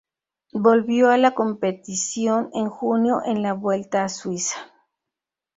[0.53, 4.57] Volvió a la competición en junio en la Vuelta a Suiza.